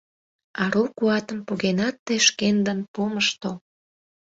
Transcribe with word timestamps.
Ару 0.63 0.83
куатым 0.97 1.39
погенат 1.47 1.95
тый 2.05 2.19
шкендын 2.27 2.79
помышто. 2.93 3.51